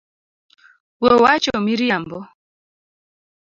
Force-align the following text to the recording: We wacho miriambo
We 1.03 1.11
wacho 1.23 1.53
miriambo 1.65 2.19